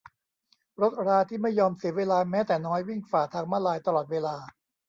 [0.81, 4.35] รถราที่ไม่ยอมเสียเวลาแม้แต่น้อย วิ่งฝ่าทางม้าลายตลอดเวลา